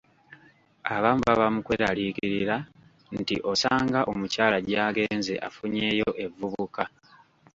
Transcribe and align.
Abamu 0.95 1.21
baba 1.27 1.47
mu 1.55 1.61
kweraliikirira 1.65 2.55
nti 3.19 3.35
osanga 3.51 3.99
omukyala 4.11 4.57
gy’agenze 4.67 5.33
afunyeeyo 5.47 6.09
evvubuka. 6.25 6.83